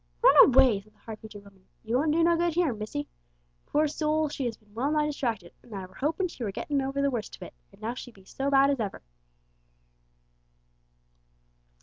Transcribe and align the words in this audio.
"Run 0.23 0.35
away," 0.45 0.81
said 0.81 0.93
the 0.93 0.97
hard 0.97 1.19
featured 1.19 1.43
woman. 1.43 1.63
"You 1.83 1.95
won't 1.97 2.11
do 2.11 2.23
no 2.23 2.35
good 2.35 2.55
here, 2.55 2.73
missy. 2.73 3.07
Poor 3.67 3.87
soul! 3.87 4.29
she 4.29 4.45
has 4.45 4.57
been 4.57 4.73
well 4.73 4.91
nigh 4.91 5.05
distracted, 5.05 5.53
and 5.61 5.75
I 5.75 5.85
were 5.85 5.93
hopin' 5.93 6.27
she 6.27 6.43
were 6.43 6.51
gettin' 6.51 6.81
over 6.81 7.03
the 7.03 7.11
worst 7.11 7.35
of 7.35 7.43
it, 7.43 7.53
and 7.71 7.79
now 7.81 7.93
she 7.93 8.09
be 8.11 8.25
so 8.25 8.49
bad 8.49 8.71
as 8.71 8.79
ever!" 8.79 9.03